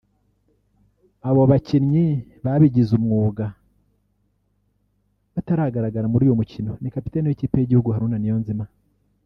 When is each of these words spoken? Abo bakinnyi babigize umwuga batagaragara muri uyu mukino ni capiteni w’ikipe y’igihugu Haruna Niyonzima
Abo 1.29 1.41
bakinnyi 1.51 2.05
babigize 2.43 2.91
umwuga 2.99 3.45
batagaragara 5.33 6.05
muri 6.11 6.23
uyu 6.25 6.39
mukino 6.39 6.71
ni 6.81 6.89
capiteni 6.93 7.27
w’ikipe 7.27 7.55
y’igihugu 7.57 7.89
Haruna 7.95 8.17
Niyonzima 8.19 8.65